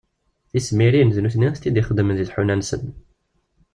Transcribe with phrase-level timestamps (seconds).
[0.49, 2.83] Tisemmirin d nutni i tent-id-ixeddmen deg tḥuna-nsen.